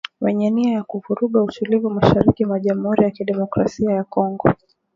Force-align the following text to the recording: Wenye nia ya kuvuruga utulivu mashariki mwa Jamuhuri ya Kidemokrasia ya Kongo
Wenye 0.21 0.49
nia 0.51 0.71
ya 0.73 0.83
kuvuruga 0.89 1.43
utulivu 1.43 1.89
mashariki 1.89 2.45
mwa 2.45 2.59
Jamuhuri 2.59 3.03
ya 3.03 3.11
Kidemokrasia 3.11 3.91
ya 3.93 4.03
Kongo 4.03 4.49